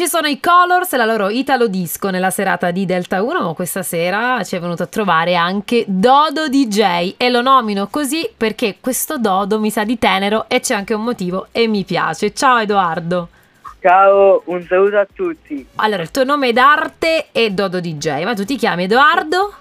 Ci 0.00 0.08
sono 0.08 0.28
i 0.28 0.40
Colors 0.40 0.94
e 0.94 0.96
la 0.96 1.04
loro 1.04 1.28
Italo 1.28 1.66
Disco 1.66 2.08
nella 2.08 2.30
serata 2.30 2.70
di 2.70 2.86
Delta 2.86 3.22
1, 3.22 3.42
ma 3.42 3.52
questa 3.52 3.82
sera 3.82 4.42
ci 4.44 4.56
è 4.56 4.58
venuto 4.58 4.84
a 4.84 4.86
trovare 4.86 5.34
anche 5.34 5.84
Dodo 5.86 6.48
DJ 6.48 7.16
e 7.18 7.28
lo 7.28 7.42
nomino 7.42 7.86
così 7.88 8.26
perché 8.34 8.78
questo 8.80 9.18
Dodo 9.18 9.60
mi 9.60 9.70
sa 9.70 9.84
di 9.84 9.98
tenero 9.98 10.46
e 10.48 10.60
c'è 10.60 10.74
anche 10.74 10.94
un 10.94 11.04
motivo 11.04 11.48
e 11.52 11.66
mi 11.66 11.84
piace. 11.84 12.32
Ciao 12.32 12.56
Edoardo. 12.56 13.28
Ciao, 13.80 14.40
un 14.46 14.64
saluto 14.66 14.96
a 14.96 15.06
tutti. 15.12 15.66
Allora, 15.74 16.00
il 16.00 16.10
tuo 16.10 16.24
nome 16.24 16.54
d'arte 16.54 17.26
è 17.30 17.50
Dodo 17.50 17.78
DJ, 17.78 18.24
ma 18.24 18.32
tu 18.32 18.46
ti 18.46 18.56
chiami 18.56 18.84
Edoardo? 18.84 19.52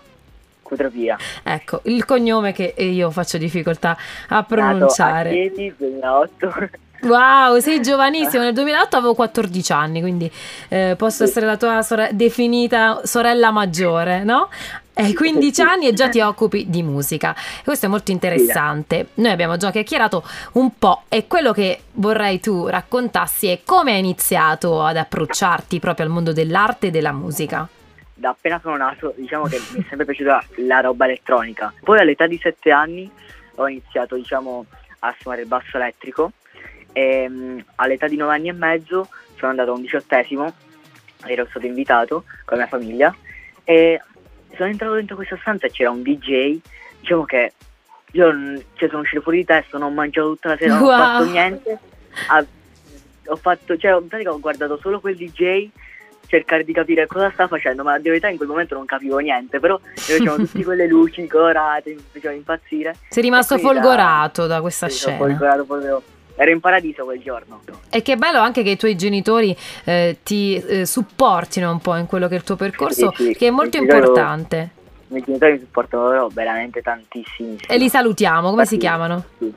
Cutropia. 0.61 1.17
Ecco, 1.43 1.81
il 1.83 2.05
cognome 2.05 2.53
che 2.53 2.75
io 2.77 3.11
faccio 3.11 3.37
difficoltà 3.37 3.97
a 4.29 4.41
pronunciare. 4.43 5.31
Nato 5.31 5.51
a 5.51 5.53
Chieti, 5.53 5.75
2008. 5.77 6.69
Wow, 7.02 7.59
sei 7.59 7.81
giovanissimo, 7.81 8.43
nel 8.43 8.54
2008 8.54 8.97
avevo 8.97 9.13
14 9.13 9.71
anni, 9.71 10.02
quindi 10.02 10.29
eh, 10.68 10.95
posso 10.97 11.23
essere 11.23 11.45
la 11.45 11.55
tua 11.55 11.82
sore- 11.82 12.09
definita 12.14 13.01
sorella 13.06 13.51
maggiore, 13.51 14.23
no? 14.23 14.50
Hai 14.96 15.14
15 15.14 15.61
anni 15.61 15.87
e 15.87 15.93
già 15.93 16.09
ti 16.09 16.20
occupi 16.20 16.70
di 16.70 16.83
musica. 16.83 17.33
Questo 17.64 17.86
è 17.86 17.89
molto 17.89 18.11
interessante. 18.11 19.07
Noi 19.15 19.32
abbiamo 19.32 19.56
già 19.56 19.71
chiacchierato 19.71 20.25
un 20.54 20.78
po' 20.78 21.04
e 21.07 21.25
quello 21.25 21.54
che 21.54 21.83
vorrei 21.93 22.42
tu 22.42 22.68
raccontassi 22.68 23.47
è 23.47 23.61
come 23.64 23.93
hai 23.93 24.00
iniziato 24.00 24.84
ad 24.84 24.97
approcciarti 24.97 25.79
proprio 25.79 26.06
al 26.06 26.11
mondo 26.11 26.34
dell'arte 26.34 26.87
e 26.87 26.92
della 26.92 27.14
musica. 27.14 27.65
Da 28.14 28.29
appena 28.31 28.59
sono 28.61 28.75
nato, 28.75 29.14
diciamo 29.15 29.45
che 29.45 29.61
mi 29.71 29.79
è 29.79 29.86
sempre 29.87 30.04
piaciuta 30.04 30.43
la 30.68 30.81
roba 30.81 31.06
elettronica. 31.06 31.73
Poi 31.81 32.00
all'età 32.00 32.28
di 32.28 32.38
7 32.38 32.70
anni 32.70 33.09
ho 33.56 33.70
iniziato, 33.70 34.16
diciamo, 34.16 34.66
a 35.00 35.16
suonare 35.17 35.44
il 35.44 35.47
basso 35.47 35.78
elettrico 35.78 36.34
e 36.94 37.25
um, 37.30 37.64
all'età 37.75 38.08
di 38.08 38.16
9 38.16 38.34
anni 38.34 38.50
e 38.50 38.53
mezzo 38.53 39.08
sono 39.38 39.52
andato 39.52 39.72
a 39.72 39.75
un 39.75 39.81
diciottesimo, 39.81 40.53
ero 41.25 41.45
stato 41.50 41.66
invitato 41.66 42.23
con 42.45 42.58
la 42.58 42.64
mia 42.64 42.67
famiglia 42.67 43.16
e 43.64 44.02
sono 44.56 44.70
entrato 44.70 44.94
dentro 44.96 45.16
questa 45.16 45.38
stanza 45.40 45.68
e 45.68 45.72
c'era 45.72 45.92
un 45.92 46.02
DJ, 46.02 46.59
diciamo 47.00 47.26
che 47.26 47.54
io 48.14 48.31
cioè, 48.73 48.90
sono 48.90 49.02
uscito 49.02 49.22
fuori 49.22 49.38
di 49.40 49.46
testa, 49.46 49.78
non 49.78 49.92
ho 49.92 49.94
mangiato 49.94 50.30
tutta 50.30 50.50
la 50.50 50.58
sera, 50.58 50.73
non 50.73 50.84
Wow. 50.84 50.92
ho 50.92 50.98
fatto 50.98 51.23
niente, 51.26 51.80
ha- 52.28 52.46
ho 53.28 53.36
fatto, 53.36 53.78
cioè 53.78 53.96
in 54.00 54.08
pratica 54.08 54.31
ho 54.31 54.40
guardato 54.40 54.78
solo 54.81 55.00
quel 55.00 55.16
DJ 55.16 55.70
cercare 56.26 56.64
di 56.64 56.74
capire 56.74 57.08
cosa 57.08 57.31
sta 57.31 57.48
facendo, 57.48 57.84
ma 57.84 57.98
di 57.98 58.08
verità 58.09 58.28
in 58.28 58.38
quel 58.38 58.50
momento 58.50 58.76
non 58.76 58.86
capivo 58.86 59.18
niente, 59.20 59.59
però 59.59 59.80
mi 59.80 59.92
facevano 60.02 60.38
tutte 60.46 60.64
quelle 60.64 60.88
luci 60.88 61.28
colorate, 61.28 61.92
mi 61.94 62.03
facevano 62.12 62.38
impazzire. 62.38 62.96
Sei 63.09 63.24
rimasto 63.24 63.56
quindi 63.58 63.74
da- 63.76 63.81
folgorato 63.81 64.48
da 64.48 64.62
questa 64.62 64.90
Sì, 64.90 64.96
sono 64.98 65.16
scena. 65.16 65.28
folgorato 65.30 65.66
proprio. 65.66 66.03
Ero 66.42 66.52
in 66.52 66.62
paradiso 66.62 67.04
quel 67.04 67.20
giorno. 67.20 67.59
E 67.90 68.02
che 68.02 68.16
bello 68.16 68.40
anche 68.40 68.64
che 68.64 68.70
i 68.70 68.78
tuoi 68.78 68.95
genitori 68.95 69.54
eh, 69.84 70.20
ti 70.23 70.56
eh, 70.56 70.86
supportino 70.86 71.70
un 71.70 71.80
po' 71.80 71.98
in 71.98 72.06
quello 72.06 72.30
che 72.30 72.36
è 72.36 72.38
il 72.38 72.46
tuo 72.46 72.56
percorso, 72.56 73.12
Sì, 73.14 73.23
sì, 73.26 73.36
che 73.36 73.48
è 73.48 73.50
molto 73.50 73.76
i 73.76 73.80
genitori- 73.81 74.00
importante. 74.08 74.70
I 75.09 75.14
miei 75.14 75.23
genitori 75.26 75.52
mi 75.54 75.59
supportano 75.59 76.30
veramente 76.30 76.81
tantissimi. 76.81 77.58
E 77.68 77.78
li 77.78 77.90
salutiamo, 77.90 78.52
come 78.52 78.66
si 78.66 78.76
Infatti- 78.76 78.78
chiamano? 78.78 79.23
Sì. 79.38 79.54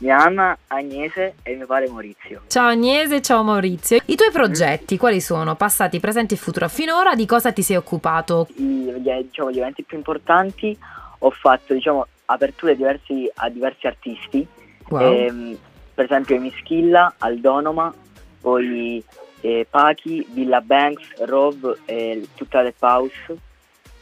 Mia 0.00 0.16
mamma 0.16 0.56
Agnese 0.66 1.34
e 1.42 1.54
mio 1.56 1.64
padre 1.66 1.88
Maurizio. 1.88 2.42
Ciao 2.48 2.68
Agnese, 2.68 3.22
ciao 3.22 3.42
Maurizio. 3.42 3.98
I 4.04 4.14
tuoi 4.14 4.30
progetti 4.30 4.98
quali 4.98 5.22
sono? 5.22 5.54
Passati, 5.56 6.00
presenti 6.00 6.34
e 6.34 6.36
futuro? 6.36 6.68
Finora 6.68 7.14
di 7.14 7.24
cosa 7.24 7.50
ti 7.52 7.62
sei 7.62 7.76
occupato? 7.76 8.46
I, 8.56 8.62
gli, 8.62 9.10
diciamo, 9.22 9.50
gli 9.50 9.58
eventi 9.58 9.84
più 9.84 9.96
importanti 9.96 10.76
ho 11.18 11.30
fatto 11.30 11.72
diciamo, 11.72 12.06
aperture 12.26 12.76
diversi, 12.76 13.30
a 13.36 13.48
diversi 13.48 13.86
artisti. 13.86 14.46
Wow. 14.88 15.00
Ehm, 15.12 15.58
per 16.00 16.10
esempio 16.10 16.40
Mischilla, 16.40 17.16
Aldonoma, 17.18 17.92
poi 18.40 19.04
eh, 19.42 19.66
Pachi, 19.68 20.26
Villa 20.30 20.62
Banks, 20.62 21.26
Rob 21.26 21.76
e 21.84 22.26
tutta 22.34 22.62
la 22.62 22.72
House. 22.78 23.36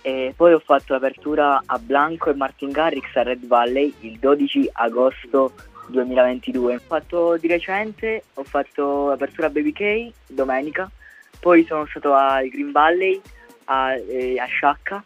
E 0.03 0.33
poi 0.37 0.53
ho 0.53 0.61
fatto 0.61 0.93
l'apertura 0.93 1.61
a 1.67 1.77
Blanco 1.81 2.31
e 2.31 2.35
Martin 2.35 2.71
Garrix 2.71 3.17
a 3.17 3.25
Red 3.25 3.45
Valley 3.45 3.93
il 4.03 4.17
12 4.21 4.71
agosto 4.75 5.55
2022. 5.89 6.77
Ho 6.77 6.79
fatto 6.79 7.37
di 7.37 7.49
recente, 7.49 8.23
ho 8.35 8.45
fatto 8.45 9.09
l'apertura 9.09 9.49
a 9.49 9.51
Baby 9.51 9.73
K 9.73 10.13
domenica, 10.29 10.89
poi 11.41 11.65
sono 11.65 11.85
stato 11.87 12.15
al 12.15 12.47
Green 12.47 12.71
Valley 12.71 13.21
a, 13.65 13.97
eh, 13.97 14.39
a 14.39 14.47
Sciacca 14.47 15.03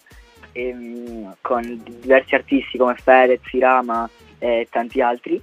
ehm, 0.52 1.36
con 1.40 1.82
diversi 2.00 2.34
artisti 2.34 2.76
come 2.76 2.96
Fedez, 2.96 3.50
Irama 3.50 4.06
e 4.38 4.68
tanti 4.70 5.00
altri 5.00 5.42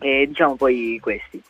e 0.00 0.26
diciamo 0.26 0.56
poi 0.56 0.98
questi. 1.00 1.40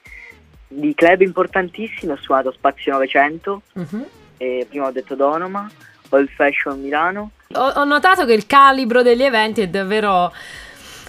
Di 0.69 0.94
club 0.94 1.22
importantissimi 1.22 2.12
ho 2.12 2.16
suonato 2.16 2.53
Spazio 2.53 2.93
900, 2.93 3.62
Mhm. 3.72 4.05
e 4.37 4.66
prima 4.69 4.87
ho 4.87 4.91
detto 4.93 5.15
Donoma, 5.15 5.69
Old 6.11 6.28
Fashion 6.28 6.81
Milano, 6.81 7.31
Ho, 7.55 7.66
ho 7.69 7.84
notato 7.84 8.25
che 8.27 8.33
il 8.33 8.47
calibro 8.47 9.03
degli 9.03 9.25
eventi 9.25 9.61
è 9.62 9.66
davvero, 9.69 10.33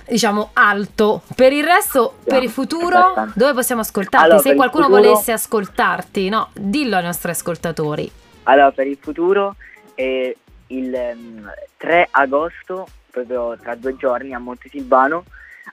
diciamo, 0.07 0.49
alto. 0.53 1.21
Per 1.35 1.53
il 1.53 1.63
resto, 1.63 2.15
Sì, 2.23 2.29
per 2.29 2.41
il 2.41 2.49
futuro, 2.49 3.13
dove 3.35 3.53
possiamo 3.53 3.81
ascoltarti? 3.81 4.25
Allora, 4.25 4.39
Se 4.41 4.55
qualcuno 4.55 4.85
futuro- 4.85 5.03
volesse 5.03 5.31
ascoltarti, 5.31 6.29
no, 6.29 6.49
dillo 6.53 6.95
ai 6.97 7.03
nostri 7.03 7.29
ascoltatori. 7.29 8.11
Allora, 8.43 8.71
per 8.71 8.87
il 8.87 8.97
futuro 8.99 9.55
è 9.93 10.35
il 10.67 10.93
ehm, 10.95 11.53
3 11.77 12.07
agosto, 12.09 12.87
proprio 13.11 13.55
tra 13.61 13.75
due 13.75 13.95
giorni, 13.95 14.33
a 14.33 14.39
Montesilvano, 14.39 15.25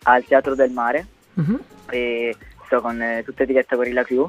al 0.03 0.23
Teatro 0.25 0.55
del 0.55 0.71
Mare, 0.71 1.07
Mhm. 1.39 1.61
e 1.91 2.37
sto 2.67 2.81
con 2.81 3.01
eh, 3.01 3.23
tutta 3.25 3.45
diretta 3.45 3.77
Gorilla 3.77 4.03
Crew. 4.03 4.29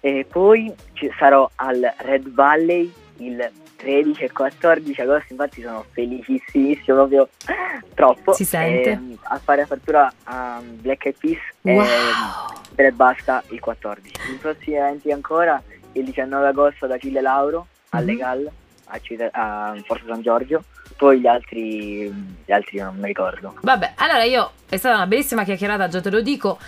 E 0.00 0.26
poi 0.30 0.72
ci 0.94 1.12
sarò 1.18 1.48
al 1.56 1.94
Red 1.98 2.28
Valley 2.32 2.90
il 3.18 3.50
13 3.76 4.24
e 4.24 4.32
14 4.32 4.98
agosto, 5.02 5.26
infatti 5.32 5.60
sono 5.62 5.84
felicissimo, 5.90 6.94
proprio 6.94 7.28
troppo. 7.94 8.32
Si 8.32 8.44
sente. 8.44 8.90
ehm, 8.90 9.18
a 9.24 9.38
fare 9.38 9.62
apertura 9.62 10.10
a 10.24 10.60
Black 10.64 11.04
Eyed 11.06 11.18
Peas 11.18 11.38
e 11.62 11.74
Wow. 11.74 11.86
e 12.76 12.92
basta 12.92 13.42
il 13.48 13.60
14. 13.60 14.12
I 14.32 14.36
prossimi 14.36 14.76
eventi 14.76 15.10
ancora 15.12 15.62
il 15.92 16.04
19 16.04 16.46
agosto 16.46 16.86
da 16.86 16.96
Cille 16.98 17.20
Lauro 17.20 17.66
a 17.90 18.00
Mhm. 18.00 18.06
Legal 18.06 18.50
a, 18.92 18.98
Cite- 18.98 19.28
a 19.32 19.74
Forza 19.84 20.04
San 20.08 20.22
Giorgio, 20.22 20.64
poi 21.00 21.18
gli 21.18 21.26
altri, 21.26 22.12
gli 22.44 22.52
altri 22.52 22.76
io 22.76 22.84
non 22.84 22.96
mi 22.96 23.06
ricordo. 23.06 23.54
Vabbè, 23.62 23.92
allora 23.96 24.22
io 24.24 24.50
è 24.68 24.76
stata 24.76 24.96
una 24.96 25.06
bellissima 25.06 25.44
chiacchierata, 25.44 25.88
già 25.88 25.98
te 26.02 26.10
lo 26.10 26.20
dico. 26.20 26.58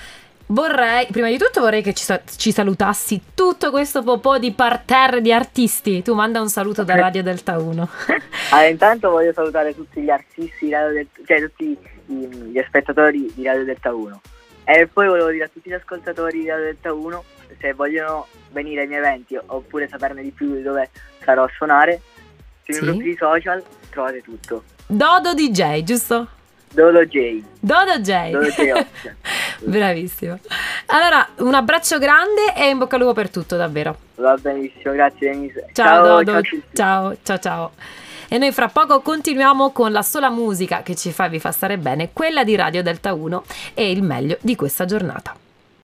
Vorrei, 0.46 1.06
prima 1.10 1.28
di 1.28 1.36
tutto 1.36 1.60
vorrei 1.60 1.82
che 1.82 1.92
ci, 1.92 2.10
ci 2.38 2.50
salutassi 2.50 3.20
tutto 3.34 3.70
questo 3.70 4.02
popò 4.02 4.38
di 4.38 4.52
parterre 4.52 5.20
di 5.20 5.34
artisti. 5.34 6.00
Tu 6.00 6.14
manda 6.14 6.40
un 6.40 6.48
saluto 6.48 6.82
da 6.82 6.94
Radio 6.94 7.22
Delta 7.22 7.58
1. 7.58 7.88
Allora, 8.52 8.68
intanto 8.68 9.10
voglio 9.10 9.32
salutare 9.34 9.74
tutti 9.74 10.00
gli 10.00 10.08
artisti, 10.10 10.70
cioè 10.70 11.40
tutti 11.42 11.78
gli 12.06 12.62
spettatori 12.66 13.30
di 13.34 13.44
Radio 13.44 13.64
Delta 13.64 13.94
1. 13.94 14.20
E 14.64 14.86
poi 14.86 15.08
volevo 15.08 15.28
dire 15.30 15.44
a 15.44 15.48
tutti 15.48 15.68
gli 15.68 15.74
ascoltatori 15.74 16.40
di 16.40 16.48
Radio 16.48 16.64
Delta 16.64 16.92
1 16.94 17.24
se 17.60 17.74
vogliono 17.74 18.26
venire 18.50 18.82
ai 18.82 18.86
miei 18.86 19.00
eventi 19.00 19.38
oppure 19.44 19.88
saperne 19.88 20.22
di 20.22 20.30
più 20.30 20.54
di 20.54 20.62
dove 20.62 20.88
sarò 21.22 21.44
a 21.44 21.50
suonare, 21.54 22.00
sui 22.64 22.74
Sì. 22.74 22.80
miei 22.80 22.92
profili 22.94 23.16
social 23.16 23.62
trovate 23.92 24.22
tutto. 24.22 24.64
Dodo 24.86 25.34
DJ, 25.34 25.82
giusto? 25.82 26.26
Dodo 26.72 27.04
J. 27.04 27.42
Dodo 27.60 28.00
J. 28.00 28.30
Dodo. 28.30 28.86
Bravissimo. 29.70 30.38
Allora, 30.86 31.28
un 31.38 31.54
abbraccio 31.54 31.98
grande 31.98 32.54
e 32.56 32.70
in 32.70 32.78
bocca 32.78 32.96
al 32.96 33.02
lupo 33.02 33.12
per 33.12 33.28
tutto, 33.28 33.56
davvero. 33.56 33.96
Va 34.16 34.34
benissimo, 34.36 34.94
grazie 34.94 35.30
Denise. 35.30 35.66
Ciao, 35.72 36.02
Dodo. 36.02 36.32
ciao 36.32 36.40
tutti. 36.40 36.62
ciao, 36.72 37.16
ciao, 37.22 37.38
ciao. 37.38 37.72
E 38.28 38.38
noi 38.38 38.52
fra 38.52 38.68
poco 38.68 39.02
continuiamo 39.02 39.72
con 39.72 39.92
la 39.92 40.02
sola 40.02 40.30
musica 40.30 40.82
che 40.82 40.96
ci 40.96 41.12
fa 41.12 41.26
e 41.26 41.28
vi 41.28 41.38
fa 41.38 41.52
stare 41.52 41.76
bene, 41.76 42.10
quella 42.14 42.42
di 42.44 42.56
Radio 42.56 42.82
Delta 42.82 43.12
1 43.12 43.44
e 43.74 43.90
il 43.90 44.02
meglio 44.02 44.38
di 44.40 44.56
questa 44.56 44.86
giornata. 44.86 45.36